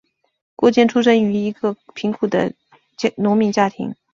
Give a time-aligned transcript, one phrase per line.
[0.55, 2.51] 郭坚出生于一个贫苦的
[3.17, 3.93] 农民家庭。